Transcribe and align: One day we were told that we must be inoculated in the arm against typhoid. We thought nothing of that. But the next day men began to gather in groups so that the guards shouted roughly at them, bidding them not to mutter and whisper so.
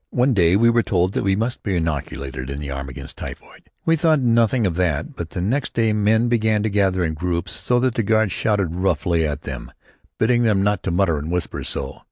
One 0.09 0.33
day 0.33 0.55
we 0.55 0.71
were 0.71 0.81
told 0.81 1.13
that 1.13 1.23
we 1.23 1.35
must 1.35 1.61
be 1.61 1.75
inoculated 1.75 2.49
in 2.49 2.57
the 2.57 2.71
arm 2.71 2.89
against 2.89 3.17
typhoid. 3.17 3.69
We 3.85 3.95
thought 3.95 4.19
nothing 4.19 4.65
of 4.65 4.73
that. 4.77 5.15
But 5.15 5.29
the 5.29 5.41
next 5.41 5.75
day 5.75 5.93
men 5.93 6.27
began 6.27 6.63
to 6.63 6.69
gather 6.71 7.03
in 7.03 7.13
groups 7.13 7.51
so 7.51 7.79
that 7.81 7.93
the 7.93 8.01
guards 8.01 8.31
shouted 8.31 8.73
roughly 8.73 9.27
at 9.27 9.43
them, 9.43 9.71
bidding 10.17 10.41
them 10.41 10.63
not 10.63 10.81
to 10.85 10.89
mutter 10.91 11.19
and 11.19 11.29
whisper 11.31 11.63
so. 11.63 11.99